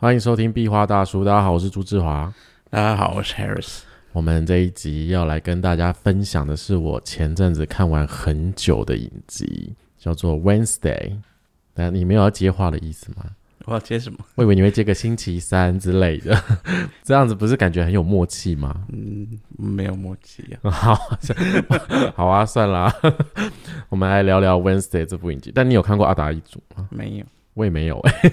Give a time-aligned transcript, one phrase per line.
[0.00, 2.32] 欢迎收听壁花大叔，大家好，我是朱志华。
[2.70, 3.80] 大家好，我是 Harris。
[4.12, 11.12] 我们这一集要来跟大家分享的是我前阵子看完很久的影集，叫做 Wednesday。
[11.74, 13.26] 那你没有要接话的意思吗？
[13.66, 14.18] 我要接什么？
[14.36, 16.42] 我以为你会接个星期三之类的，
[17.04, 18.74] 这样子不是感觉很有默契吗？
[18.90, 19.28] 嗯，
[19.58, 20.70] 没有默契啊。
[20.72, 20.98] 好，
[22.14, 22.90] 好啊，算了，
[23.90, 25.52] 我们来聊聊 Wednesday 这部影集。
[25.54, 26.88] 但你有看过《阿达一族》吗？
[26.90, 28.32] 没有，我也没有哎。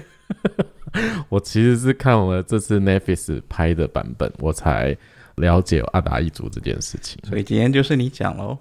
[1.28, 4.96] 我其实是看完了这次 Netflix 拍的版本，我才
[5.36, 7.18] 了解阿达一族这件事情。
[7.28, 8.58] 所以今天就是你讲喽。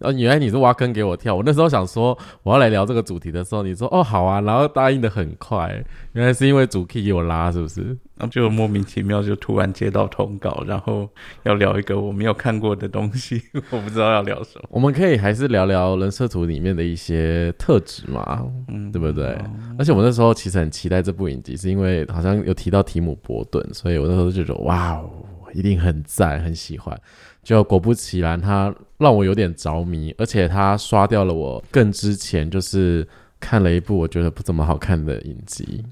[0.00, 1.34] 呃，原来你是挖坑给我跳。
[1.34, 5.82] 我那时候想说我要来聊这个主题的时候，你说哦好啊，然后答应的很快。
[6.12, 7.82] 原来是因为主 key 给我拉，是不是？
[8.16, 11.08] 然后就莫名其妙就突然接到通稿，然后
[11.44, 14.68] 要聊一个我没有看过的东西， 我不知道要聊什么。
[14.70, 19.38] 我们可以还是聊聊人设图里面的一些特质嘛，嗯，对不对？
[19.78, 25.10] 而且我那时候其实很期待这部影集，是因为好像有提到提姆伯顿，所以我那时候就觉得哇哦，
[25.54, 26.98] 一定很赞，很喜欢。
[27.42, 33.06] 就果不其然，他让我有点着迷，而且他刷掉了我更之前就是
[33.38, 35.82] 看了一部我觉得不怎么好看的影集。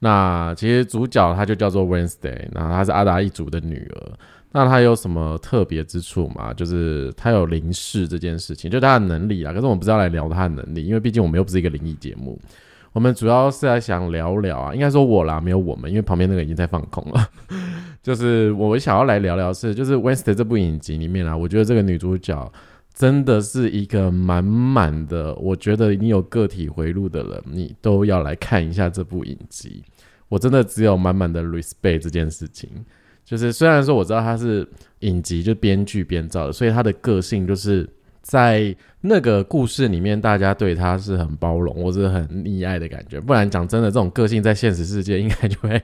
[0.00, 4.12] 那其实主角他就叫做 Wednesday，那他是阿达一族的女儿。
[4.50, 6.54] 那他有什么特别之处吗？
[6.54, 9.52] 就是他有灵视这件事情，就他的能力啊。
[9.52, 12.40] 可是我们不是要来聊他的能力，因为毕竟我们又不是一个灵异节目。
[12.92, 17.30] 我们主要是来想聊聊啊，应该说我啦，没有我们，因为旁边那个已经在放空了。
[18.02, 22.52] 就是我想要来聊聊是，就是《Wednesday》这部影集里面啊，我觉得这个女主角
[22.94, 29.84] 真的是一个满满的，我觉得你有个体回路的人，你都要来看一下这部影集。
[30.28, 32.68] 我真的只有满满的 respect 这件事情。
[33.24, 34.66] 就是虽然说我知道她是
[35.00, 37.88] 影集，就编剧编造的，所以她的个性就是。
[38.22, 43.20] 在那个故事里面，大家对他是很包容或者很溺爱的感觉。
[43.20, 45.82] 不然讲真的，这种个性在现实世界应该就会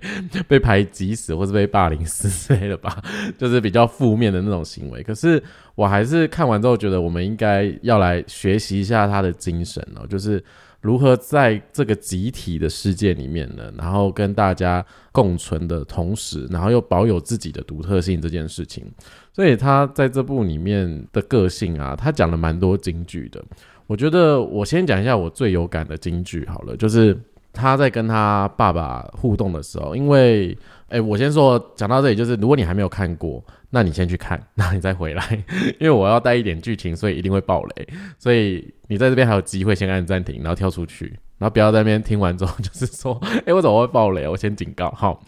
[0.48, 3.02] 被排挤死，或是被霸凌死之类的吧，
[3.38, 5.02] 就是比较负面的那种行为。
[5.02, 5.42] 可是
[5.74, 10.42] 我还是看完之后觉得，我们应该要来学习一下他的精神哦，就是
[10.84, 18.84] 如何在这个集体的世界里面呢，然后跟大家共存的同时，然后又保有自己的独特性这件事情。
[19.32, 23.42] 所以他在这部里面的个性啊，他讲了蛮多金句的。
[23.86, 27.18] 我觉得我先讲一下我最有感的金句好了，就是
[27.50, 30.54] 他在跟他爸爸互动的时候，因为，
[30.88, 33.42] 哎，我先说讲到这里，就是如果你还没有看过，
[33.74, 35.44] 那你先去看， 那你再回来，
[35.80, 41.06] 因为我要带一点剧情，所以一定会爆雷，所以你在这边还有机会先按暂停，然后跳出去，
[41.38, 44.28] 然后不要在那边听完之后就是说， 哎，我怎么会爆雷？
[44.28, 45.20] 我先警告，好。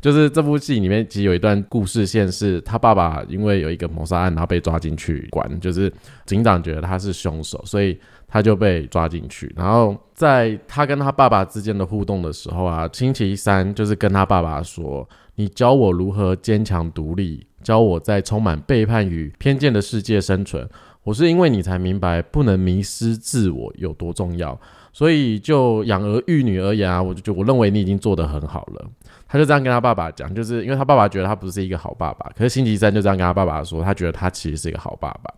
[0.00, 5.60] 就是这部戏里面其实有一段故事线，是他爸爸因为有一个谋杀案，然后被抓进去关。
[5.60, 5.92] 就是
[6.26, 7.96] 警长觉得他是凶手，所以
[8.26, 9.54] 他就被抓进去。
[9.56, 20.68] 然后在他跟他爸爸之间的互动的时候啊，星期三就是跟他爸爸说：“你教我如何坚强独立，教我在充满背叛与偏见的世界生存。
[21.04, 24.58] 我是因为你才明白不能迷失自我有多重要。
[24.92, 28.86] 所以就养儿育女而言啊，我就就我认为你已经做得很好了。”
[29.26, 35.32] 他就这样跟他爸爸讲，就是因为他爸爸觉得他不是一个好爸爸，可是星期三就这样跟他爸爸说，他觉得他其实是一个好爸爸。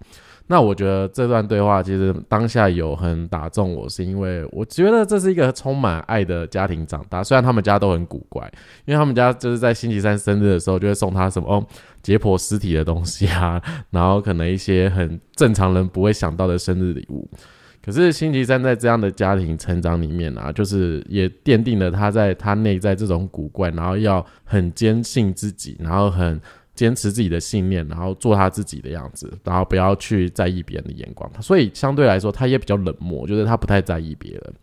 [0.47, 7.25] 那我觉得这段对话其实当下有很打中我，是因为我觉得这是一个充满爱的家庭长大。
[7.25, 8.43] 虽然他们家都很古怪，
[8.85, 11.67] 因为他们家就是在星期三生日的时候就会送他什么哦
[12.03, 17.27] 解剖尸体的东西啊，然后可能一些很正常人不会想到的生日礼物。
[17.85, 26.41] 可是星期三在这样的家庭成长里面啊，就是也奠定了他在他内在这种古怪，然后要很坚信自己，然后很
[26.75, 31.31] 坚持自己的信念，然后做他自己的样子，然后不要去在意别人的眼光。
[31.41, 34.55] 所以相对来说，他也比较冷漠，就是他不太在意别人，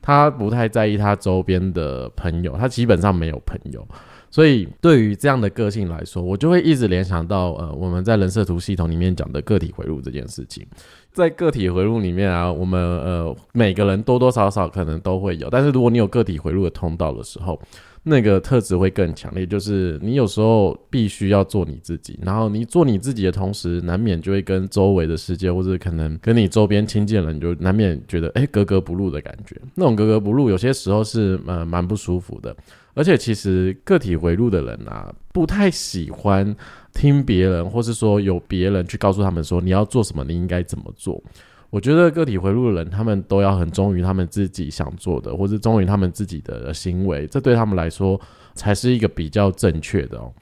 [0.00, 3.86] 他不太在意他周边的朋友，他基本上没有朋友。
[4.30, 10.66] 所以对于这样的个性来说，我就会一直联想到呃，我们在人设图系统里面讲的个体回路这件事情。
[11.12, 17.60] 在个体回路里面啊，我们呃每个人多多少少可能都会有，但是如果你有个体回路的通道的时候，
[18.04, 19.44] 那个特质会更强烈。
[19.44, 29.56] 就是你有时候必须要做你自己，然后你做你自己的同时，难免就会跟周围的世界或者可能跟你周边亲近的人，就难免觉得哎格格不入的感觉。
[29.74, 32.54] 那种格格不入，有些时候是呃蛮不舒服的。
[32.98, 36.56] 而且其实个体回路的人啊，不太喜欢
[36.92, 41.22] 听别人，或是说有别人去告诉他们说你要做什么，你应该怎么做。
[41.70, 48.20] 我觉得个体回路的人，他们都要很忠于他们自己想做的，或是忠于他们自己的行为，这对他们来说
[48.54, 50.32] 才是一个比较正确的哦。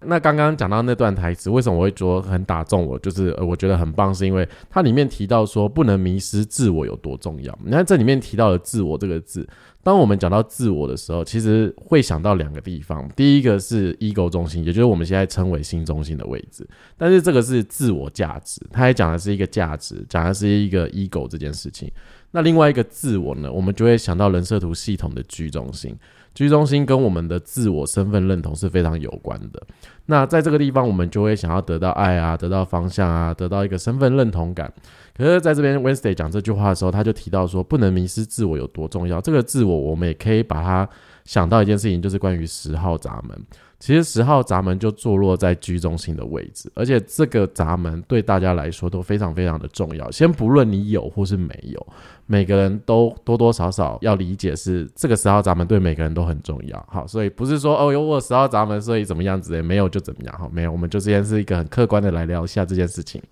[0.00, 2.98] 那刚刚讲到那段台词，为什么我会说很打中我？
[3.00, 7.58] 就是我觉得很棒，是因为它里面提到说不能迷失自我有多重要。
[7.64, 9.48] 你看这里面提到的“自我”这个字，
[9.86, 13.08] 当我们讲到自我的时候，其实会想到两个地方。
[13.14, 16.68] 第一个是 ego 中心，也就是我们现在称为新中心的位置，
[16.98, 21.88] 但是这个是自我价值，它还讲的是一个价值，讲的是一个 ego 这件事情。
[22.32, 25.96] 那另外一个自我呢，我们就会想到人设图系统的居中心。
[26.36, 29.62] 居中心跟我们的自我身份认同是非常有关的。
[30.04, 34.70] 那在这个地方，我们就会想要得到爱啊，得到方向啊，得到一个身份认同感。
[35.16, 39.18] 可是在这边，Wednesday 讲这句话的时候，他就提到说，不能迷失自我有多重要。
[39.18, 40.86] 这个自我，我们也可以把它
[41.26, 43.38] 想到一件事情，就是关于十号闸门。
[43.78, 50.10] 其实十号闸门就坐落在居中心的位置，而且这个闸门对大家来说都非常非常的重要。
[50.10, 51.86] 先不论你有或是没有。
[52.24, 63.22] 每个人都多多少少要理解是这个十号闸门对每个人都很重要，好，所以不是说哦有我十号闸门，所以怎么样子也没有就怎么样，好，没有，我们就这件是一个很客观的来聊一下这件事情。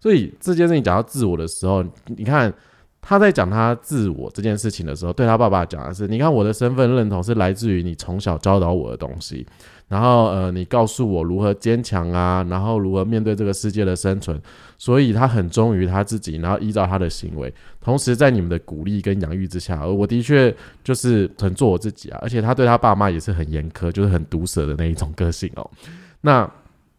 [0.00, 2.52] 所以这件事情讲到自我的时候，你看
[3.08, 9.46] 他在讲他自我这件事情的时候，对他爸爸讲的是，你看我的身份认同是来自于你从小教导我的东西。
[9.86, 14.36] 然后，呃，你告诉我如何坚强啊，然后如何面对这个世界的生存，
[14.76, 20.52] 所以他很忠于他自己，然后依照他的行为，同时在你们的鼓励跟养育之下，我的确
[20.82, 25.70] 就是很做我自己啊，而且他对他爸妈也是很严苛，就是很毒舌的那一种个性哦。
[26.20, 26.50] 那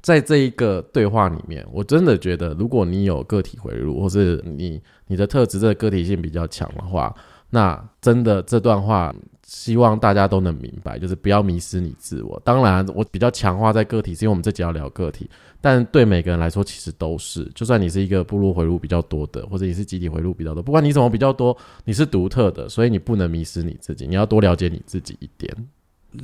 [0.07, 7.13] 在这一个对话里面，我真的觉得，如果你有个体回路，或是你你的特质这个个体性比较强的话，
[7.49, 9.13] 那真的这段话。
[9.43, 12.37] 希望大家都能明白，就是不要迷失你自我。
[12.43, 15.29] 当然，我比较强化在个体，是因为我们这集要聊个体。
[15.61, 17.49] 但对每个人来说，其实都是。
[17.55, 24.05] 就算你是一个部落回路比较多的，或者你是集体回路比较多，不管你怎么比较多，你是独特的，所以你不能迷失你自己。
[24.05, 25.55] 你要多了解你自己一点。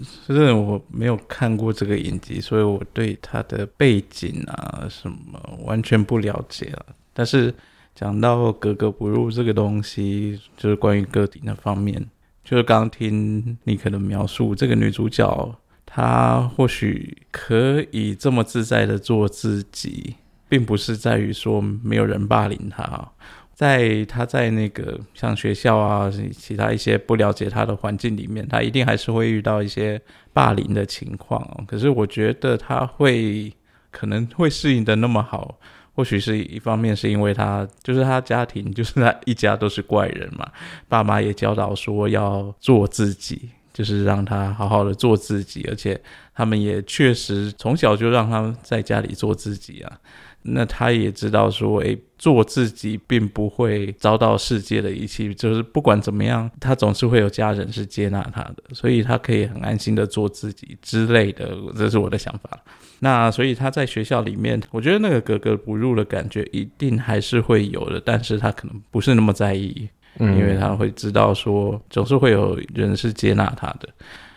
[0.01, 6.85] 是我没有看过这个影集，所以我对他的背景啊什么完全不了解了。
[7.13, 7.53] 但是
[7.93, 12.05] 讲到格格不入这个东西，就是关于个体那方面。
[12.43, 15.55] 就是刚听你可能描述这个女主角，
[15.85, 20.15] 她或许可以这么自在的做自己，
[20.49, 23.11] 并不是在于说没有人霸凌她，
[23.53, 30.01] 在他在那个像学校啊，其他一些不了解他的环境里面，他一定还是会遇到一些
[30.33, 31.63] 霸凌的情况。
[31.67, 33.53] 可是我觉得他会
[33.91, 35.57] 可能会适应的那么好。
[35.95, 40.51] 或许是一方面，是因为他就是他家庭，就是他一家都是怪人嘛。
[40.89, 46.01] 爸妈也教导说要做自己，就是让他好好的做自己，而且
[46.33, 49.99] 他们也确实从小就让他在家里做自己啊。
[50.43, 61.57] 那他也知道说，诶，做自己并不会遭到世界的遗弃，就是不管怎么样，他总是会有家人是接纳他的，所以他可以很安心的做自己之类的。
[61.77, 62.59] 这是我的想法。
[62.99, 73.89] 那所以他在学校里面，我觉得那个格格不入的感觉一定还是会有的，但是他可能不是那么在意，因为他会知道说总是会有人是接纳他的，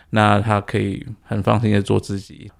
[0.09, 2.51] 那他可以很放心的做自己，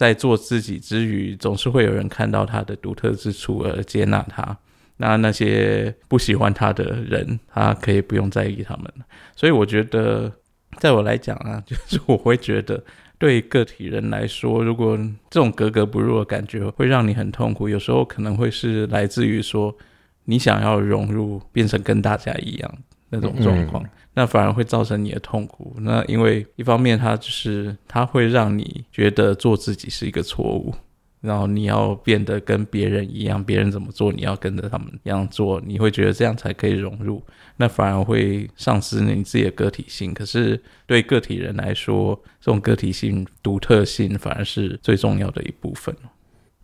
[0.00, 4.56] 在做自己之余，总是会有人看到他的独特之处而接纳他。
[4.96, 8.90] 那那些不喜欢他的人，他可以不用在意他们。
[9.36, 10.32] 所以我觉得，
[10.78, 12.82] 在我来讲啊， 就是我会觉得。
[13.18, 14.96] 对个体人来说，如果
[15.28, 19.76] 这种格格不入的感觉会让你很痛苦，有时候可能会是来自于说
[20.24, 22.78] 你想要融入，变成跟大家一样
[23.10, 23.84] 那种状况，
[24.14, 25.76] 那反而会造成你的痛苦。
[25.80, 30.72] 那因为一方面，它就是它会让你觉得做自己是一个错误。
[31.20, 37.22] 然后你要变得跟别人一样，别人怎么做，你要跟着他们一样做，你会觉得这样才可以融入，
[37.58, 40.14] 那反而会丧失你自己的个体性。
[40.14, 45.94] 可是对个体人来说，这种个体性、独特性反而是最重要的一部分。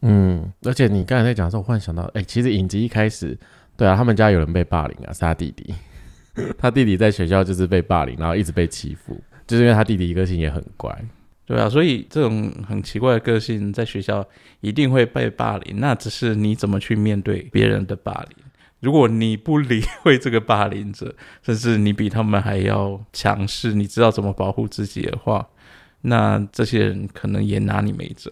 [0.00, 3.38] 嗯，而且你刚才在讲的时候，我忽然想到，哎，其实影集一开始，
[3.76, 5.74] 对啊，他们家有人被霸凌啊，是他弟弟，
[6.58, 10.96] 他弟弟在学校就是被霸凌，然后一直被欺负，就是因为他弟弟个性也很乖。
[11.44, 14.26] 对啊，所以这种很奇怪的个性在学校
[14.60, 18.44] 一定会被霸凌，那只是你怎么去面对别人的霸凌。
[18.80, 25.48] 如果你不理会这个霸凌者，甚至你比他们还要强势，你知道怎么保护自己的话，
[26.02, 28.30] 那这些人可能也拿你没辙。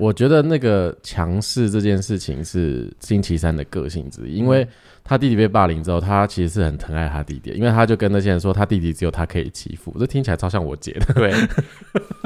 [0.00, 4.66] 我觉得那个强势这件事情是星期三的个性之一，因为
[5.04, 11.12] 他弟弟被霸凌之后，他其实是很疼爱他弟弟，因为他就跟那些人说，他弟弟只有他可以欺负，这听起来超像我姐的。
[11.14, 11.32] 对。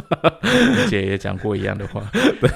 [0.89, 2.03] 姐也讲过一样的话。
[2.41, 2.51] 对，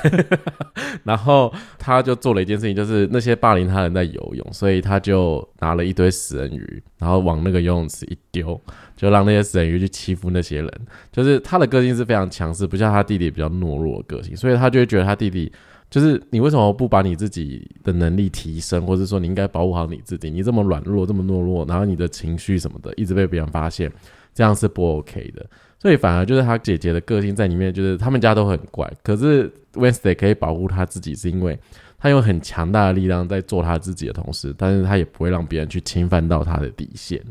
[1.04, 8.60] 然后他就做了一件事情，就是那些霸凌他人在游泳，所以他就拿了一堆死人鱼，然后往那个游泳池一丢，
[8.96, 10.72] 就让那些死人鱼去欺负那些人。
[11.12, 15.52] 就是他的个性是非常强势，不像他弟弟比较懦弱的个性，所以他就会觉得他弟弟。
[15.90, 20.28] 就是你为什么不把你自己的能力提升，或者说你应该保护好你自己？
[20.28, 23.90] 你这么软弱，这么懦弱，然后你的情绪什么的一直被别人发现，
[24.34, 25.46] 这样是不 OK 的。
[25.78, 28.90] 所以反而就是他姐姐的个性在里面，就是他们家都很怪。
[29.02, 31.58] 可是 Wednesday 可以保护他自己，是因为
[31.98, 37.22] 他用很强大的力量在做他自己的同时，但是他也不会让别人去侵犯到他的底线。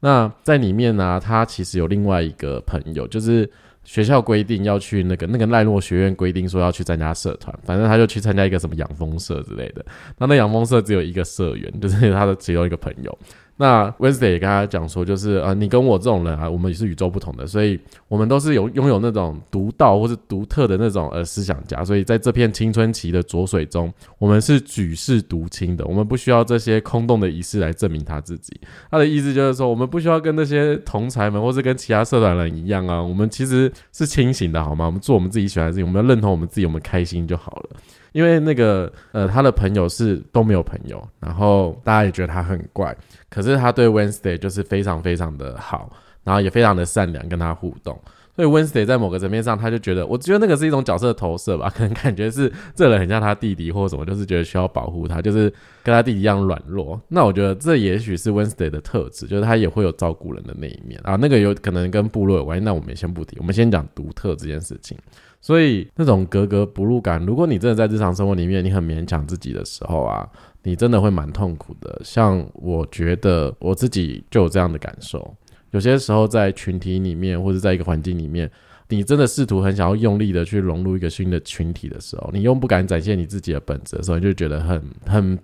[0.00, 3.50] 那在里面呢，他其实有另外一个朋友，就是。
[3.84, 9.82] 学校规定要去那个那个奈诺学院规定说要去参加社团，反正他就去参加一个什么养蜂社之类的。
[10.18, 13.18] 那那养蜂社只有一个社员，就是他的其中一个朋友。
[13.60, 28.58] 那 Wednesday 也跟他讲说，就是啊，你跟我这种人啊，我们也是与众不同的，所以我们都是有拥有那种独到或是独特的那种呃思想家，所以在这片青春期的浊水中，我们是举世独清的，我们不需要这些空洞的仪式来证明他自己。
[28.90, 34.86] 他的意思就是说，我们不需要跟那些同才们或是跟其他社团人一样啊，我们其实是清醒的，好吗？
[34.86, 37.70] 我们做我们自己喜欢的事情，我们要认同我们自己，我们开心就好了。
[38.12, 42.96] 因为那个呃，他的朋友是都没有朋友，然后大家也觉得他很怪。
[43.28, 45.90] 可是他对 Wednesday 就是非常非常的好，
[46.24, 47.98] 然后也非常的善良，跟他互动。
[48.34, 57.00] 所以 Wednesday 在某个层面上，他就觉得，我觉得那个是一种角色投射吧， 可能感觉是这人很像他弟弟或者什么，就是觉得需要保护他，就是跟他弟弟一样软弱。
[57.08, 61.16] 那我觉得这也许是 Wednesday 的特质，就是他也会有照顾人的那一面啊。
[61.16, 64.96] 那个有可能跟部落有关系，那我们先不提，我们先讲独特这件事情。
[65.40, 70.28] 所以那种格格不入感，如果你真的在日常生活里面，你很勉强自己的时候啊。
[70.68, 75.34] 你真的会蛮痛苦的，像我觉得我自己就有这样的感受。
[75.70, 78.50] 有些时候在群体里面，或者在一个环境里面，
[78.90, 85.38] 你真的试图很想要用力的去融入一个新的群体的时候，你又不敢展现你自己的本质的时候，你就觉得很很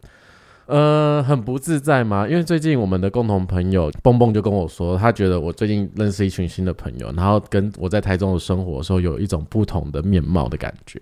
[0.67, 2.29] 呃很不自在吗？
[2.29, 11.01] 因为最近我们的共同朋友蹦蹦就跟我说，他觉得我最近认识一群新的朋友，然后跟我在台中的生活的时候有一种不同的面貌的感觉。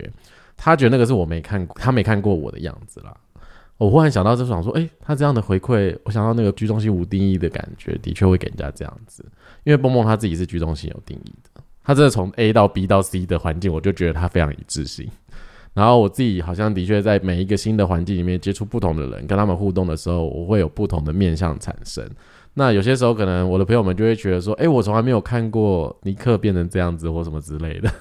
[0.55, 3.13] 他觉得那个是我没看过，他没看过我的样子啦。
[3.83, 9.25] 我忽然想到，就想说，哎，他这样的回馈，我想到那个居中心无定义的感觉，的确会给人家这样子。
[9.65, 15.09] 因为蹦蹦他自己是居中心有定义的，他真的从 A 到 B 到 C 的环境，我就觉得他非常一致性。
[15.73, 22.07] 然后我自己好像的确在每一个新的环境里面接触不同的人，跟他们互动的时候，我会有不同的面相产生。
[22.53, 27.91] 那有些时候，可能我的朋友们就会觉得说，哎，我从来没有看过尼克变成这样子，或什么之类的。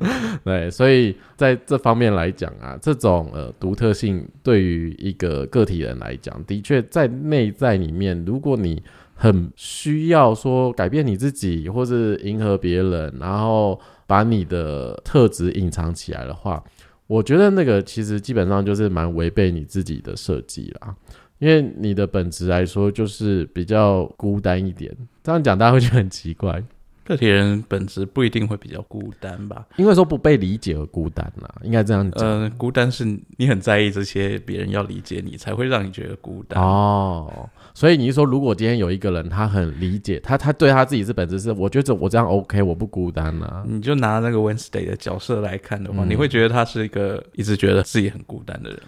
[0.44, 8.82] 对，所以在这方面来讲啊，这种呃独特性对于一个个体人来讲，的确在内在里面，如果你
[9.14, 16.64] 很需要说改变你自己，或是迎合别人，然后把你的特质隐藏起来的话，
[17.06, 20.94] 我觉得那个其实基本上就是蛮违背你自己的设计啦。
[21.38, 26.62] 因为你的本质来说就是比较孤单一点，这样讲大家会觉得很奇怪。
[27.04, 29.66] 个体人本质不一定会比较孤单吧？
[29.76, 32.28] 因为说不被理解而孤单啦，应该这样讲。
[32.28, 33.04] 呃，孤单是
[33.36, 37.48] 你很在意这些别人要理解你，才会让你觉得孤单哦。
[37.74, 43.64] 所以你是说，如果今天有一个人他很理解他，他对他自己是本质是，我觉得我这样 OK，我不孤单啊。
[43.66, 48.78] 你就拿那个 Wednesday 的角色来看的话，你会觉得他是一个一直觉得自己很孤单的人。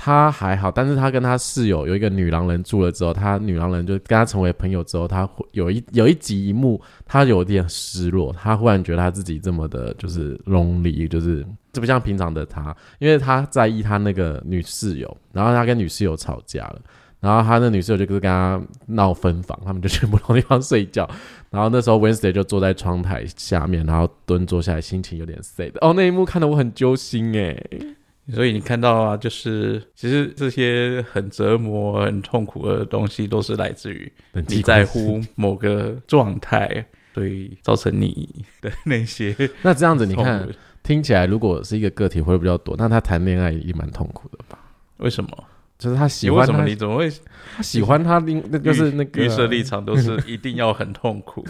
[0.00, 16.80] 他还好，但是他跟他室友有一个女狼人住了之后，他女狼人就跟他成为朋友之后，他有一有一集一幕，他有点失落，他忽然觉得他自己这么的，就是 lonely，就是这不像平常的他，因为他在意他那个女室友，然后他跟女室友吵架了，
[17.18, 21.10] 然后他那女室友就是跟他闹分房，他们就去不同地方睡觉，
[21.50, 27.96] 然后那时候 Wednesday 就坐在窗台下面，然后蹲坐下来，心情有点 sad，哦，那一幕看得我很揪心诶。
[28.32, 34.10] 所以你看到啊，就是其实这些很折磨、很痛苦的东西，都是来自于
[34.46, 39.34] 你在乎某个状态，所以造成你的那些。
[39.62, 40.48] 那这样子，你看
[40.82, 44.58] 听起来，如果是一个个体会比较多，那他谈恋爱也蛮痛苦的吧？
[44.98, 45.30] 为什么？
[45.78, 47.08] 就是他喜欢他，你怎么会
[47.56, 48.18] 他喜欢他？
[48.50, 51.46] 那就是那个预设立场都是 一定要很痛苦，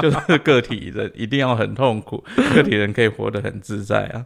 [0.00, 4.24] 就是个体人一定要很痛苦，个体人可以活得很自在啊。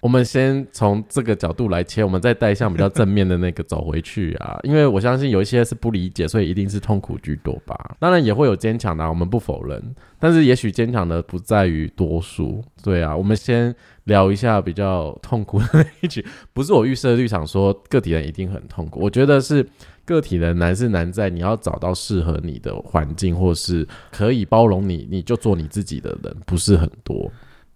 [0.00, 4.58] 我们先从这个角度来切，我们再带向比较正面的那个走回去啊。
[4.64, 7.96] 因为我相信有一些是不理解，所以一定是痛苦居多吧。
[7.98, 9.82] 当然也会有坚强的，我们不否认。
[10.18, 12.64] 但是也许坚强的不在于多数。
[12.82, 16.24] 对啊，我们先聊一下比较痛苦的那一句。
[16.54, 19.66] 不是我预设立场说个体人一定很痛苦，我觉得是
[20.06, 27.30] 个体人难是难在你要找到适合你的环境，或是可以包容你，你就做你自己的人，不是很多。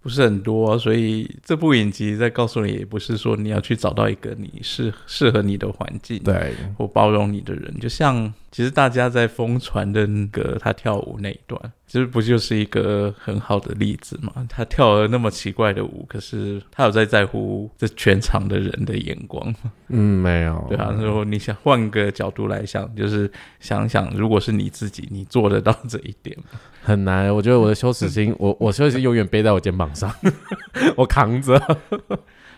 [0.05, 7.73] 不是很多，所以这部影集在告诉你，也不是说你要去找到一个你适适合你的环境，对，或包容你的人。
[7.79, 14.31] 就像其实大家在疯传的那个他跳舞那一段，其实不就是一个很好的例子嘛？
[14.47, 19.73] 他跳了那么奇怪的舞，可是他有在在乎这全场的人的眼光吗？
[19.89, 20.65] 嗯，没有。
[20.69, 26.57] 对啊，如果你想换个角度来想，就是想想，如果是你自己，你做得到这一点吗？
[26.81, 30.09] 很难，我觉得我的羞耻心， 我我羞耻心永远背在我肩膀上，
[30.95, 31.61] 我扛着。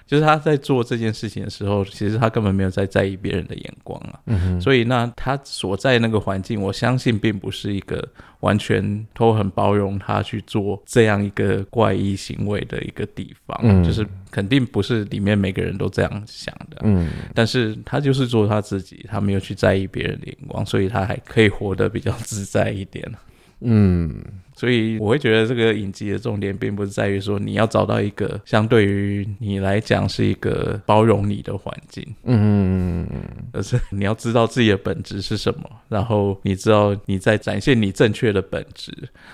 [0.07, 4.19] 就是他在做这件事情的时候，其实他根本没有在在意别人的眼光啊。
[4.25, 8.01] 嗯所以那他所在那个环境，我相信并不是一个
[8.39, 13.59] 完全都很包容他去做这样一个怪异行为的一个地方。
[13.61, 13.83] 嗯。
[13.83, 16.77] 就是肯定不是里面每个人都这样想的。
[16.83, 17.09] 嗯。
[17.35, 23.05] 但是他就是做他自己，他没有去在意别人的眼光，所以他还可以活得比较自在一点。
[23.59, 24.23] 嗯，
[24.57, 33.21] 所以我会觉得这个影集的重点并不是在于说你要找到一个相对于你来讲是一个包容你的环境，嗯嗯嗯，
[33.53, 38.91] 而是你要知道自己的本质是什么，然后你知道你在展现你正确的本质，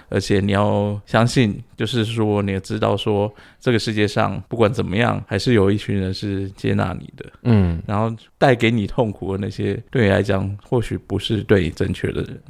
[0.09, 12.41] 而且你要相信，就是说你要知道说这个世界上不管怎么样，还是有一群人是接纳你的，嗯，然后带给你痛苦的那些，对你来讲或许不是对你正确的人。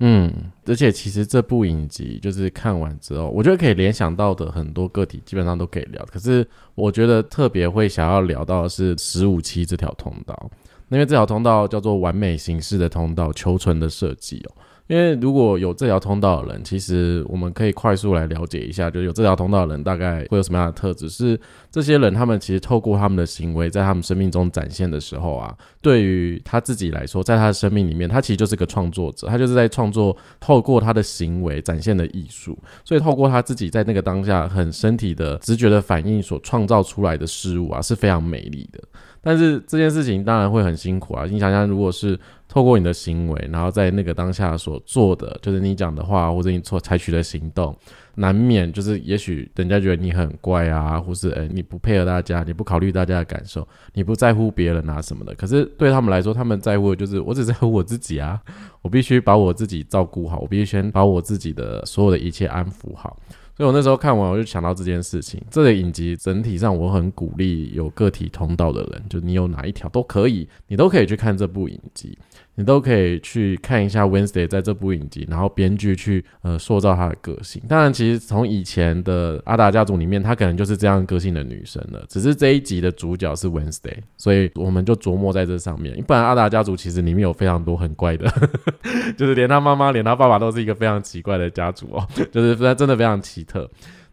[0.00, 0.32] 嗯，
[0.64, 6.04] 而且其实这部影集就是看完之后，我觉得可以联想到的很多个体基本上都可以聊。
[6.06, 10.50] 可是我觉得特别会想要聊到的是十五期这条通道，
[10.88, 14.52] 因为这条通道叫做完美形式的通道，求存的设计哦。
[14.88, 21.08] 因为如果有这条通道的人，其实我们可以快速来了解一下，就是有这条通道的人大概会有什么样的特质？
[21.10, 21.38] 是
[21.70, 32.58] 这些人他们其实透过他们的行为，在他们生命中展现的时候啊，对于他自己来说，在他的生命里面，他其实就是个创作者，他就是在创作，透过他的行为展现的艺术。
[32.82, 38.82] 所以透过他自己在那个当下很身体的直觉的反应所创造出来的事物啊，是非常美丽的。
[39.20, 41.26] 但是这件事情当然会很辛苦啊！
[41.28, 42.18] 你想想，如果是
[42.48, 47.76] 透过你的行为，然后在那个当下所做的，就是你讲的话或者你所采取的行动，
[48.14, 55.34] 难免就是也许人家觉得你很怪啊，或是诶你不配合大家，你不考虑大家的感受，你不在乎别人啊什么的。
[55.34, 58.40] 可是对他们来说，他们在乎的就是我只在乎我自己啊！
[58.80, 63.16] 我必须把我自己照顾好，我必须先把我自己的所有的一切安抚好。
[63.56, 65.42] 所以我那时候看完，我就想到这件事情。
[65.50, 72.16] 这个影集整体上，我很鼓励有个体通道的人，就你有哪一条都可以，你都可以去看这部影集。
[72.58, 77.62] 你都可以去看一下 Wednesday 在这部影集，然后编剧去呃塑造她的个性。
[77.68, 82.04] 当然，其实从以前的阿达家族里面，她可能就是这样个性的女生了。
[82.08, 85.96] 只是这一集的主角是 Wednesday，所以我们就琢磨在这上面。
[86.02, 88.28] 不然阿达家族其实里面有非常多很怪的，
[89.16, 93.70] 就是连他妈妈、连他爸爸都是一个非常奇怪的家族哦，就是真的非常奇特。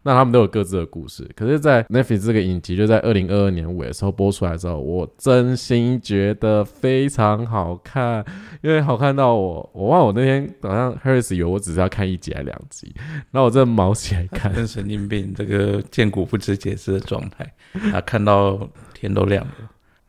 [0.08, 8.24] 那他们都有各自的故事，可是，在 Netflix 这个影集就在二零二二年尾的时候播出来之后，我真心觉得非常好看，
[8.62, 12.94] 因为好看到我，我忘我那天早上 Harris 有我只是要看一集还两集，
[13.32, 17.44] 然后我真的毛起来看，神经病这个见骨不知节制的状态，
[17.92, 18.60] 啊，看到
[18.94, 19.54] 天都亮了。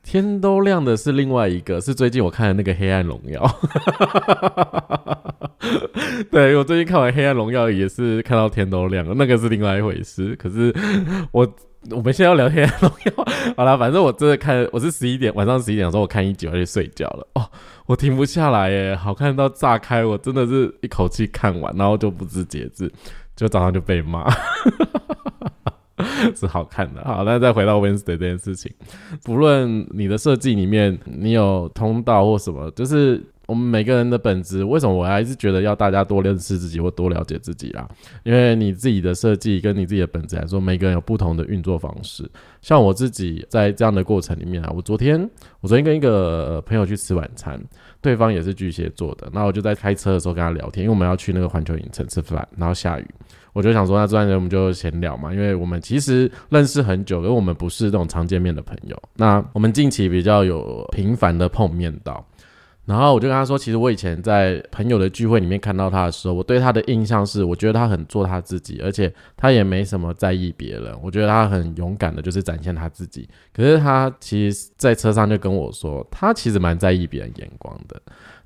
[0.06, 3.42] 天都亮的是另外一个，是最近我看的那个《黑暗荣耀》。
[6.30, 10.36] 对我最近看完《黑暗荣耀》也是看到天都亮了，那个是另外一回事。
[10.36, 10.72] 可是
[11.32, 11.44] 我
[11.90, 13.24] 我们现在要聊《黑暗荣耀》，
[13.56, 17.26] 好了，反正我真的看，我是十一点晚上十一点的时候我看一集我就睡觉了。
[17.34, 17.42] 哦，
[17.86, 22.88] 我停不下来耶，好看到炸开，我真的是一口气看完，然后就不知节制，
[23.34, 24.32] 就早上就被骂。
[26.36, 28.70] 是好看的，好，那再回到 Wednesday 这件事情，
[29.24, 37.88] 不论你的设计里面你有通道或什么，就是我们每个人的本质，为什么我还是觉得要大家多认识自己或多了解自己啦？
[38.24, 42.28] 因为你自己的设计跟你自己的本质来说，每个人有不同的运作方式。
[42.60, 45.18] 像我自己在这样的过程里面啊，我昨天
[45.60, 47.58] 我昨天跟一个朋友去吃晚餐，
[48.02, 53.06] 对方也是巨蟹座的，那我就在开车的时候跟他聊天，因为我们要去那个环球影城吃饭，然后下雨。
[53.56, 59.02] 我就想说，那这段时间我们就闲聊嘛，因为我们其实认识很久，因为我们不是这种常见面的朋友。
[59.14, 62.22] 那我们近期比较有频繁的碰面到，
[62.84, 70.94] 然后我就跟他说，其实我以前在朋友的聚会里面看到他的时候，我对他的印象是，我觉得他很做他自己，而且他也没什么在意别人。
[71.02, 73.26] 我觉得他很勇敢的，就是展现他自己。
[73.54, 77.98] 可是他其实，在车上就跟我说，他其实蛮在意别人眼光的。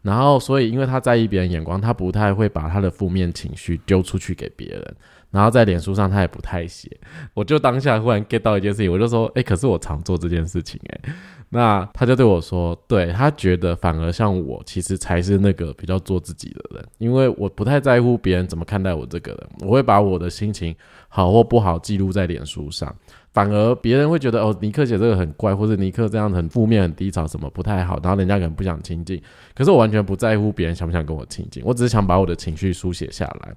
[0.03, 4.97] 然后，所以因为他在意别人眼光，他不太会把他的负面情绪丢出去给别人。
[5.31, 6.91] 然后在脸书上他也不太写。
[7.35, 11.13] 我就当下忽然 get 到一件事情，我就说，哎，可是我常做这件事情，哎。
[11.53, 20.73] 那他就对我说：“对他觉得反而像我，其实才是那个比较做自己的人，因为我不太在乎别人怎么看待我这个人，我会把我的心情
[21.09, 22.95] 好或不好记录在脸书上。
[23.33, 29.21] 反而别人会觉得哦，尼克写这个很怪，或者尼克这样子很负面、很低潮，什么不太好，然后人家可能不想亲近。
[29.53, 33.53] 可是我完全不在乎别人想不想跟我亲近，我只是想把我的情绪书写下来。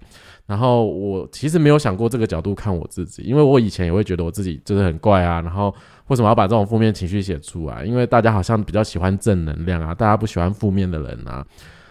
[0.46, 5.72] 然后我其实没有想过这个角度看我自己，因为我以前也会觉得我自己就是很怪啊，然后。”
[6.08, 7.86] 为什么要把这种负面情绪写出来？
[7.86, 11.46] 因为大家好像比较喜欢正能量啊，大家不喜欢负面的人啊。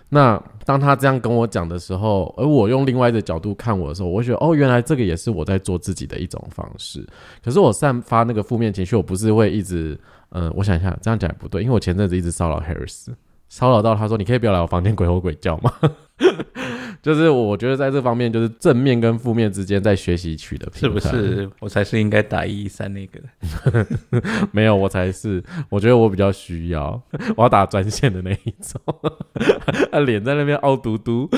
[0.09, 7.03] 那当他这样跟我讲的时候，而我用另外一个角度看我的时候，我觉得哦，原来这个也是我在做自己的一种方式。
[7.43, 9.99] 可是我散发那个负面情绪，我不是会一直，
[10.33, 13.07] 嗯，我想一下，这样讲也不对，因为我前阵子一直骚扰 Harris，
[13.53, 15.71] 骚扰到他说：“你可以不要来我房间鬼吼鬼叫吗？”
[17.03, 20.99] 就是我觉得在这方面，就是正面跟负面之间在学习取的平衡。
[20.99, 21.51] 是不是？
[21.61, 23.21] 我才是应该打一一三那个。
[24.53, 25.43] 没有，我才是。
[25.69, 26.99] 我觉得我比较需要，
[27.37, 28.81] 我要打专线的那一种。
[29.93, 31.29] 他脸在那边凹嘟嘟。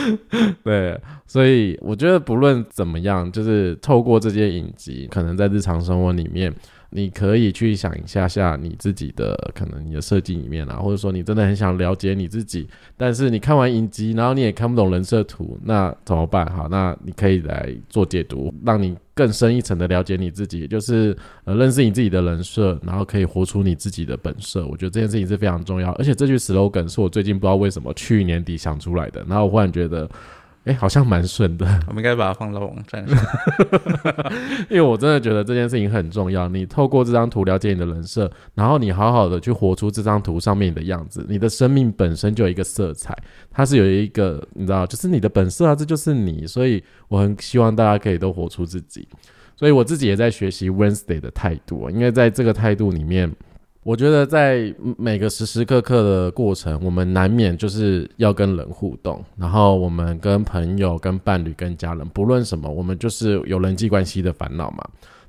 [0.62, 0.96] 对，
[1.26, 6.54] 所以我觉得不论怎么样，就是透过这些影集，可能在日常生活里面。
[6.96, 16.46] 你可以去想一下下你自己的可能你的设计里面啊，或者说你真的很想了解你自己，但是你看完影集，然后你也看不懂人设图，那怎么办？
[16.54, 24.64] 好，那你可以来做解读，让你更深一层的了解你自己，就是呃认识你自己的人设，然后可以活出你自己的本色。
[24.64, 30.08] 我觉得这件事情是非常重要，而且这句 slogan 是我最近不知道为什么去年底想出来的，然后我忽然觉得。
[30.64, 31.66] 哎，好像蛮顺的。
[31.86, 33.18] 我们应该把它放到网站上，
[34.70, 36.48] 因为我真的觉得这件事情很重要。
[36.48, 43.14] 你透过这张图了解你的人设，然后你好好的去活出这张图上面的样子，你的生命本身就有一个色彩，
[43.50, 46.46] 它是有一个你知道，就是你的本色啊，这就是你。
[46.46, 49.06] 所以我很希望大家可以都活出自己。
[49.56, 53.30] 所以我自己也在学习 Wednesday 的态度，因为在这个态度里面。
[53.84, 64.82] 我觉得在每个时时刻刻的过程，我们难免就是要跟人互动，然后我们跟朋友、跟伴侣、跟家人，不论什么，我们就是有人际关系的烦恼嘛。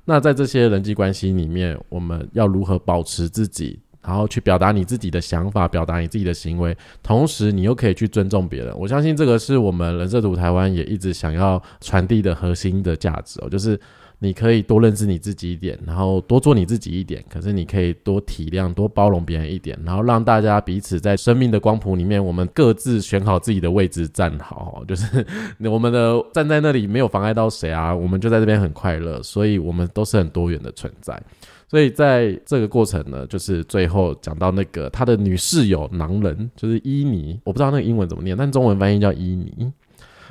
[0.06, 8.74] 那在这些人际关系里面，我们要如何保持自己，然后去表达你自己的想法，表达你自己的行为，同时你又可以去尊重别人。
[8.78, 13.78] 我相信这个是我们人设图台湾也一直想要传递的核心的价值哦，就是。
[14.18, 17.22] 你可以多认识你自己一点，然后多做你自己一点。
[17.28, 24.82] 可是你可以多体谅、多包容别人一点，然后让大家彼此在生命的光谱里面，我们各自选好自己的位置站好。
[24.88, 25.26] 就是
[25.58, 29.22] 我们的站在那里没有妨碍到谁啊，我们就在这边很快乐。
[29.22, 31.22] 所以我们都是很多元的存在。
[31.68, 39.70] 所以在这个过程呢，就是最后讲到那个他的女室友狼人，就是伊尼，我不知道那个英文怎么念，但中文翻译叫伊尼。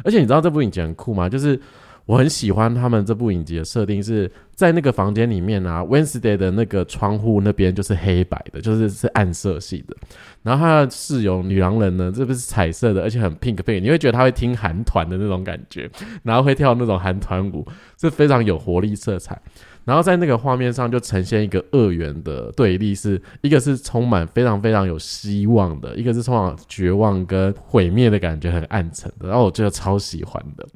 [0.03, 1.29] 而且你知道这部影集很酷吗？
[1.29, 1.61] 就是。
[2.05, 9.95] 我很喜欢他们这部影集的设定，是在那个房间里面啊，Wednesday 的那个窗户那边就是黑白的，就是是暗色系的。
[10.43, 15.89] 然后他的室友女狼人呢，这不是彩色的，而且很 pink pink，你会觉得他会听韩团的那种感觉，
[16.21, 17.65] 然后会跳那种韩团舞，
[17.99, 19.41] 是非常有活力色彩。
[19.83, 29.27] 然后在那个画面上就呈现一个二元的对立，是一个是充满非常非常有希望的，一个是充满绝望跟毁灭的感觉，很暗沉的。
[29.27, 30.67] 然后我觉得超喜欢的。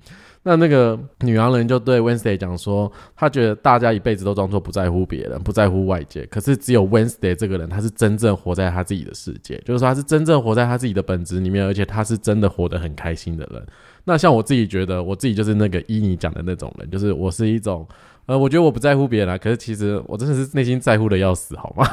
[0.50, 13.64] 那那个女洋人就对 Wednesday 讲说，她觉得大家一辈子都装作不在乎别人，不在乎外界，可是只有 Wednesday 这个人，他是真正活在他自己的世界，就是说他是真正活在他自己的本质里面，而且他是真的活得很开心的人。
[14.06, 17.88] 那像我自己觉得，我自己就是那个依你讲的那种人，就是我是一种，
[18.30, 21.84] 呃，我觉得我不在乎别人啊，可是其实我真的是内心在乎的要死，好吗？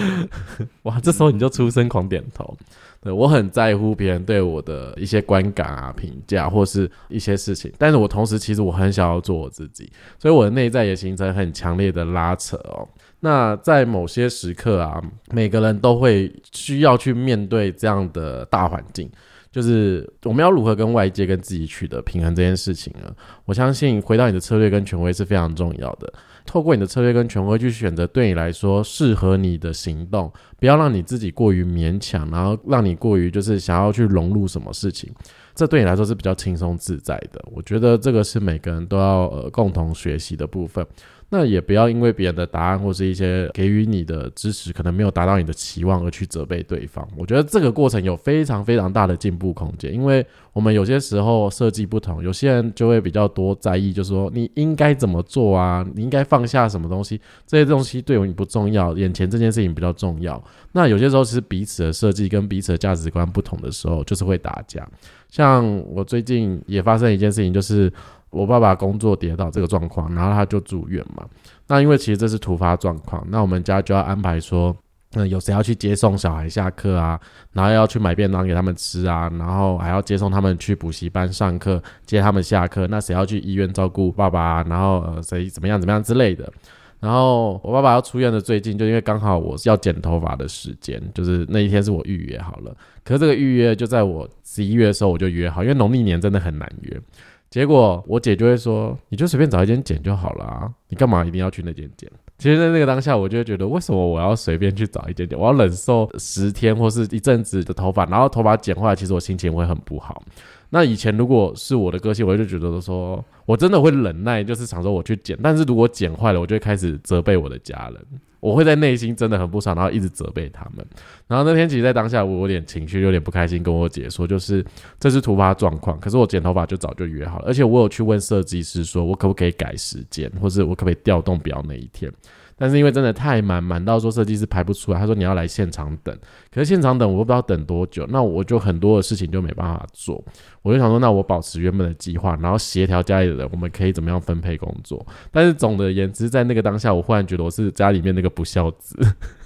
[0.84, 2.56] 哇，这时候你就出声狂点头。
[3.02, 12.88] 对我很在乎别人对我的一些观感啊、评价，或是一些事情，但是我同时其实我很想要做我自己，所以我的内在也形成很强烈的拉扯哦。
[13.20, 14.98] 那在某些时刻啊，
[15.30, 19.10] 每个人都会需要去面对这样的大环境，
[19.56, 23.10] 就是我们要如何跟外界跟自己取得平衡这件事情呢？
[23.46, 26.12] 我相信回到你的策略跟权威是非常重要的。
[26.44, 35.10] 透过你的策略跟权威去选择对你来说适合你的行动，不要让你自己过于勉强，然后让你过于就是想要去融入什么事情。
[35.56, 37.44] 这对你来说是比较轻松自在的。
[37.50, 40.86] 我觉得这个是每个人都要呃共同学习的部分。
[41.28, 47.04] 那也不要因为别人的答案或是一些给予你的支持，可能没有达到你的期望而去责备对方。
[47.16, 55.84] 我觉得这个过程有非常非常大的进步空间，因为我们有些时候设计不同，有些人就会比较多在意，就是说你应该怎么做啊？
[55.96, 57.20] 你应该放下什么东西？
[57.44, 60.40] 这些东西对于你不重要，眼前这件事情比较重要。
[60.70, 64.88] 那有些时候其实彼此的设计跟彼此的价值观不同的时候，就是会打架。
[65.28, 67.92] 像我最近也发生一件事情，就是。
[68.30, 71.24] 我爸爸工作跌倒这个状况，然后他就住院嘛。
[71.68, 74.76] 那因为其实这是突发状况，那我们家就要安排说，
[75.14, 77.18] 嗯，有谁要去接送小孩下课啊，
[77.52, 82.86] 然后要去买便当给他们吃啊，然后还要接送他们去补习班上课，接他们下课。
[82.88, 84.62] 那谁要去医院照顾爸爸？
[84.64, 86.52] 然后呃，谁怎么样怎么样之类的。
[87.00, 92.74] 然后我爸爸要出院的最近，就因为刚好我要剪头发的时间，就是那一天是我预约好了。
[93.04, 97.00] 可是这个预约就在我十一月的时候我就约好，因为农历年真的很难约。
[97.48, 105.38] 结果我姐就会说：“你就随便找一间剪就好了啊，你干嘛一定要去那间剪？”其实，在那个当下，我就会觉得，为什么我要随便去找一间剪？
[105.38, 110.22] 我要忍受十天或是一阵子的头发，然后头发剪坏，其实我心情会很不好。
[110.70, 115.38] 那以前如果是我的个性，我就觉得说，我真的会忍耐，就是想说我去剪。
[115.42, 118.04] 但是如果剪坏了，我就会开始责备我的家人。
[118.38, 120.86] 我会在内心真的很不爽，然后一直责备他们。
[121.26, 124.64] 然后那天其实，在当下我有点情绪，有点不开心，跟我姐说，就是
[125.00, 125.98] 这是突发状况。
[125.98, 132.12] 可是我剪头发就早就约好了，而且我有去问设计师，说我可不可以改时间，或者我可不可以调动表那一天。
[132.58, 134.98] 但是因为真的太满，满到说设计师排不出来。
[134.98, 136.16] 他说你要来现场等，
[136.50, 140.24] 可是现场等我不知道等多久，那我就很多的事情就没办法做。
[140.62, 145.04] 我就想说，那我保持原本的计划，然后协调家里的人，我们可以怎么样分配工作？
[145.30, 148.96] 但是总的言之，在那个当下，我忽然觉得我是家里面那个不孝子，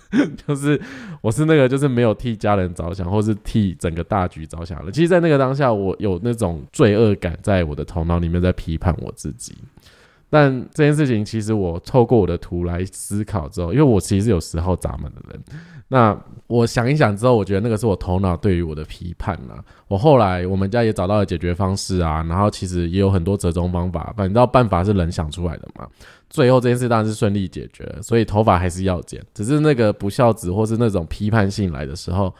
[0.47, 0.81] 就是
[1.21, 4.91] 我是那个就是没有替家人着想，或是替整个大局着想了。
[4.93, 9.55] 其实，在那个当下，我有那种罪恶感在我的头脑里面在批判我自己。
[10.31, 15.43] 但这件事情，其实我透过我的图来思考之后，因为我其实是有十号闸门的人，
[15.89, 16.17] 那
[16.47, 19.55] 我想一想之后，我觉得那个是我头脑对于我的批判呐。
[19.89, 25.89] 我后来我们家也找到了解决方式啊，然后其实也有很多折中方法，反正办法是人想出来的嘛。
[26.29, 32.33] 最后这件事当然是顺利解决，所以头发还是要剪，只是那个不孝子或是那种批判性来的时候，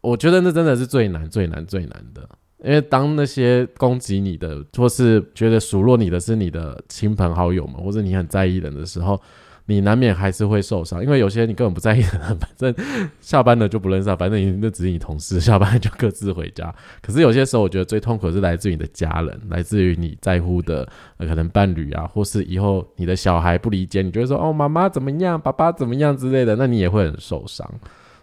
[0.00, 2.28] 我觉得那真的是最难、最难、最难的。
[2.66, 9.20] 因为当那些攻击你的，或是觉得数落你的是你的亲朋好友们，或者你很在意人的时候，
[9.66, 11.00] 你难免还是会受伤。
[11.00, 12.74] 因为有些你根本不在意的人，反正
[13.20, 16.74] 下班了就不认识，反正你那只是你同事，下班就各自回家。
[17.00, 20.84] 可是有些时候，我觉得最痛苦的是来自于你的家人，来自于你在乎的
[21.18, 27.64] 可能伴侣啊，或是以后你的小孩不理解，你就会说哦，妈妈怎么样，爸爸怎么样之类的，那你也会很受伤。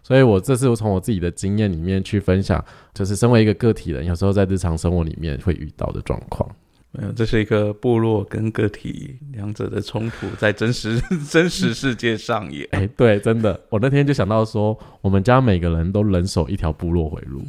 [0.04, 2.64] 所以，我这次我从我自己的经验里面去分享，
[2.94, 6.48] 就是身为一个个体人，有时候在日常生活里面会遇到的状况。
[6.92, 12.68] 没有，这是一个部落跟个体两者的冲突，在真实真实世界上演。
[12.72, 17.42] 哎，对，真的，我那天就想到说，我们家每个人都人手一条部落回路。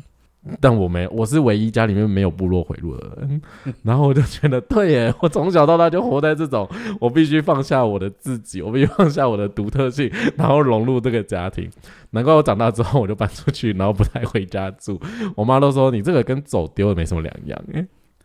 [0.61, 3.41] 但我没，我是唯一家里面没有部落回路的人，
[3.83, 6.69] 然后我就觉得，对耶， 我从小到大就活在这种，
[7.01, 11.71] 我必须放下我的自己，我必须放下我的独特性， 然后融入这个家庭。
[12.11, 15.01] 难怪我长大之后我就搬出去，然后不太回家住。
[15.35, 17.59] 我妈都说你这个跟走丢了没什么两样。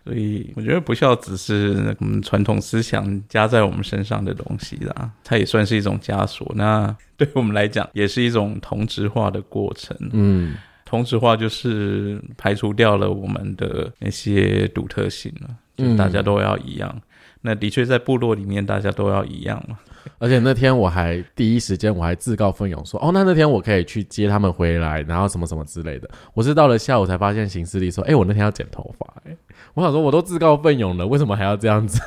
[0.06, 6.52] 所以我觉得不孝子是我们传统思想加在我们身上的东西啦，它也算是一种枷锁。
[6.56, 9.96] 那对我们来讲，也是一种同质化的过程。
[10.12, 10.56] 嗯。
[10.90, 17.00] 同质化就是排除掉了我们的那些独特性了，就大家都要一样。
[17.42, 19.78] 那的确在部落里面，大家都要一样嘛。
[20.18, 26.10] 而且那天我还第一时间我还自告奋勇说，哦，那那天我可以去接他们回来，然后什么什么之类的。
[26.34, 29.06] 我是到了下午才发现行事历说，哎，我那天要剪头发。
[29.26, 29.38] 哎，
[29.76, 32.02] 我想说我都自告奋勇了，为什么还要这样子？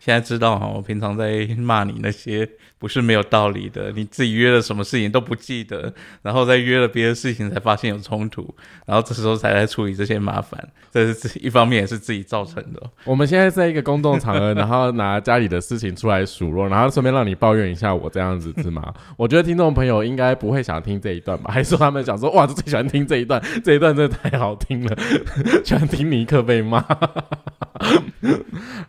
[0.00, 2.48] 现在知道哈，我平常在骂你那些
[2.80, 8.52] 不是没有道理的，你自己约了什么事情都不记得，然后再约了别的事情才发现有冲突，
[8.86, 12.82] 然后这时候才来处理这些麻烦，这是一方面也是自己造成的。
[13.04, 18.94] 我们现在在一个公众场合，然后拿家里的事情出来数落，然后顺便让你抱怨一下我这样子是吗？
[19.18, 21.52] 我觉得听众朋友应该不会想听这一段吧？
[21.52, 24.96] 还是说他们想说哇，最喜欢听这一段， 这一段真的太好听了，
[25.62, 26.80] 喜欢听尼克被骂。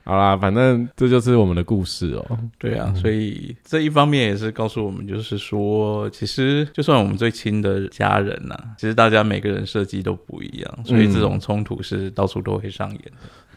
[0.04, 2.40] 好啦，反正这就是我们的故事哦。
[2.58, 13.02] 对啊，所以这一方面也是告诉我们，就是说，其实就算我们最亲的家人呐，其实大家每个人设计都不一样，所以这种冲突是到处都会上演。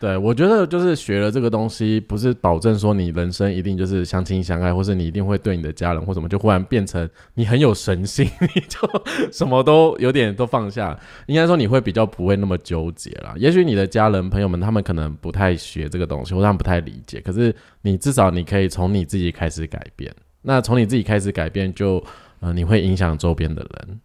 [0.01, 8.79] 对，我觉得就是学了这个东西，不是保证说你人生一定就是相亲相爱，或是你一定会对你的家人或什么就忽然变成你很有神性，你就
[9.33, 10.99] 什么都有点都放下。
[11.27, 13.35] 应该说你会比较不会那么纠结啦。
[13.39, 17.21] 也许你的家人朋友们他们可能不太学这个东西，或他们不太理解。
[17.21, 20.15] 可是你至少你可以从你自己开始改变。
[20.43, 22.05] 那从你自己开始改变，就
[22.41, 24.01] 呃你会影响周边的人。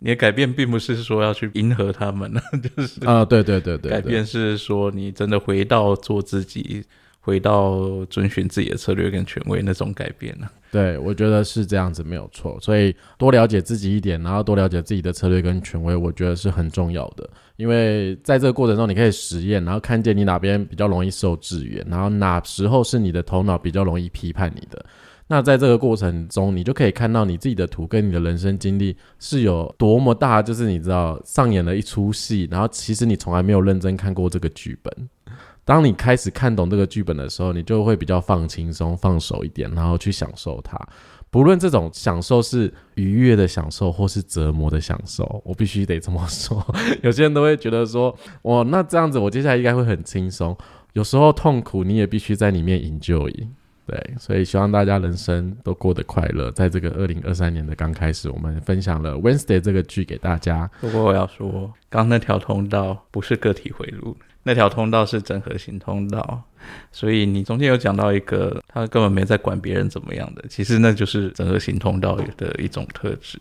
[0.00, 2.32] 你的改变并不是说要去迎合他们，
[2.76, 6.84] 就是啊，对对对对，改变是说你真的回到做自己，
[7.20, 10.48] 回到遵循自己的策略跟权威那种改变呢？
[10.70, 12.58] 对，我觉得是这样子没有错。
[12.60, 17.28] 所以多了解自己一点，然后多了解自己的策略跟权威，我觉得是很重要的。
[17.56, 24.84] 因为在这个过程中，你可以实验，然后看见你哪边比较容易受制约，然后哪时候是你的头脑比较容易批判你的。
[25.28, 35.08] 那在这个过程中，你就可以看到你自己的图跟你的人生经历是有多么大，就是你知道上演了一出戏，然后其实你从来没有认真看过这个剧本。
[35.66, 40.80] 当你开始看懂这个剧本的时候，你就会比较放轻松、放手一点，然后去享受它。
[41.30, 46.66] 不论这种享受是愉悦的享受，或是折磨的享受，我必须得这么说。
[47.02, 50.56] 有些人都会觉得说，哇，那这样子我接下来应该会很轻松。
[50.94, 53.28] 有时候痛苦，你也必须在里面营救。
[53.88, 56.50] 对，所以希望大家人生都过得快乐。
[56.50, 60.70] 在这个二零二三年的刚开始，我们分享了《Wednesday》这个剧给大家。
[60.78, 66.42] 不过我要说，刚那条通道不是个体回路，那条通道是整合型通道。
[66.92, 73.38] 所以你中间有讲到一个，他根本没在管别人怎么样的，其实那就是整合型通道的一种特质。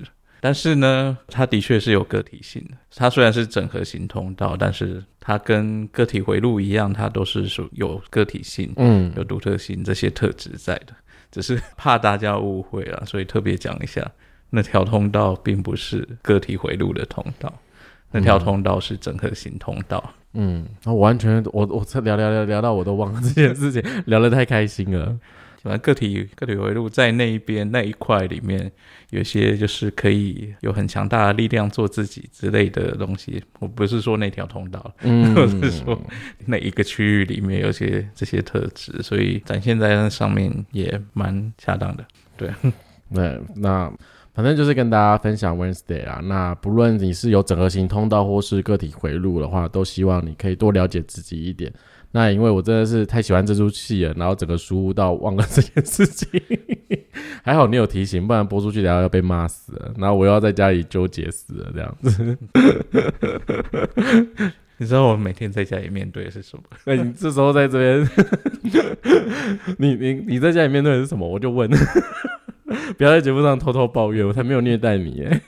[0.48, 2.78] 但是呢，它的确是有个体性的。
[2.96, 10.94] 它虽然是整合型通道，但是它跟个体回路一样，它都是属有个体性，嗯，有独特性这些特质在的。
[11.32, 14.10] 只是怕大家误会了，所以特别讲一下，
[14.50, 17.54] 那条通道并不是个体回路的通道，
[18.12, 20.14] 那条通道是整合型通道。
[20.32, 25.20] 嗯，我完全，我我聊聊聊聊到我都忘了这件事情，聊得太开心了。
[25.68, 28.72] 反正个体个体回路在那一边那一块里面，
[29.10, 33.44] 有些就是可以有很强大的力量做自己之类的东西。
[33.60, 36.02] 我不是说那条通道，嗯，我是说
[36.46, 42.06] 那一个区域里面有些这些特质，所以展现在那上面也蛮恰当的。
[42.38, 42.50] 对，
[43.14, 43.92] 对，那
[44.34, 46.22] 反正就是跟大家分享 Wednesday 啊。
[46.24, 51.74] 那不论你是有整合型通道或是个体回路的话，都希望你可以多了解自己一点。
[52.18, 56.28] 那因为我真的是太喜欢这出戏了，然后整个疏忽到忘了 这件事情。
[57.44, 62.36] 还好你有提醒，不然播出去然后要被骂死了，然后我又要在家里纠结死了这样子。
[64.80, 66.64] 你知道我每天在家里面对的是什么？
[66.86, 68.10] 那 你这时候在这边，
[69.78, 71.30] 你你你在家里面对的是什么？
[71.30, 71.70] 我就问，
[72.98, 75.40] 不要在节目上偷偷抱怨，我才没有虐待你耶。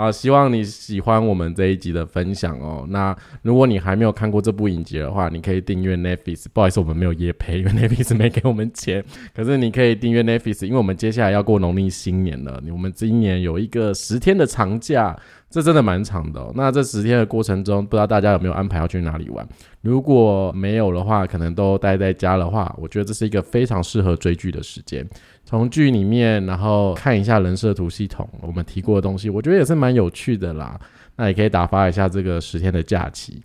[0.00, 2.86] 啊，希望你喜欢我们这一集的分享哦。
[2.88, 6.46] 那如果你还没有看过这部影集的话，你可以订阅 Netflix。
[6.54, 9.04] 不好意思，我们没有夜配，因为 Netflix 没给我们钱。
[9.34, 12.62] 可是你可以订阅 Netflix，因为我们接下来要过农历新年了。
[12.72, 15.14] 我们今年有一个十天的长假，
[15.50, 16.40] 这真的蛮长的。
[16.40, 19.46] 哦那这十天的过程中，不知道大家有没有安排要去哪里玩？
[19.82, 25.06] 如果没有的话，可能都待在家的话，我觉得这是一个非常适合追剧的时间。
[25.44, 30.78] 从剧里面，然后看一下人设图系统，我们提过的东西，我觉得也是蛮有趣的啦。
[31.16, 33.42] 那也可以打发一下这个十天的假期。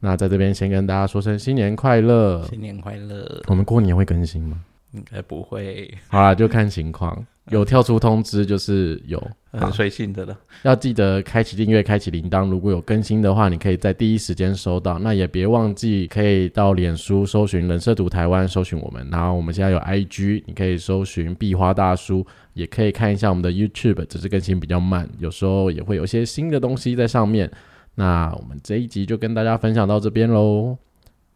[0.00, 3.42] 那在这边先跟大家说声新年快乐，新年快乐。
[3.48, 4.56] 我们过年会更新吗？
[4.92, 5.92] 应该不会。
[6.06, 7.26] 好啦，就看情况。
[7.50, 10.38] 有跳出通知就是有，很随性的了。
[10.62, 12.48] 要记得开启订阅，开启铃铛。
[12.48, 14.98] 如果有更新的话，你可以在第一时间收到。
[14.98, 19.08] 那也别忘记可以到脸书搜寻“人设图台湾”，搜寻我们。
[19.10, 27.50] 然后我们现在有 IG，你可以搜寻“壁花大叔”，也可以看一下我们的 YouTube，只是更新比较慢，有时候也会有一些新的东西在上面。
[27.94, 30.76] 那我们这一集就跟大家分享到这边喽。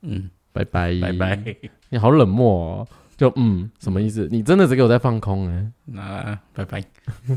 [0.03, 1.57] 嗯，拜拜，拜拜。
[1.91, 2.89] 你好冷漠哦。
[3.17, 4.29] 就嗯，什么意思？
[4.31, 5.73] 你真的只给我在放空哎？
[5.87, 6.83] 那拜拜，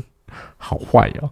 [0.56, 1.30] 好坏哦。